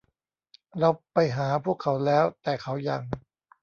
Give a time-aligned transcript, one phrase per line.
[0.79, 3.01] เราไปหาพวกเขาแล้ว แต่เขายัง